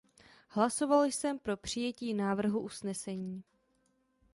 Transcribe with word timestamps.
Hlasoval 0.49 1.03
jsem 1.03 1.39
pro 1.39 1.57
přijetí 1.57 2.13
návrhu 2.13 2.59
usnesení. 2.59 3.43